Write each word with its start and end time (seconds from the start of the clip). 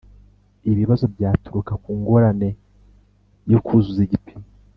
Ibibazo 0.71 1.05
byaturuka 1.13 1.73
ku 1.83 1.89
ngorane 1.99 2.49
yo 3.51 3.59
kuzuza 3.65 4.01
Igipimo. 4.07 4.45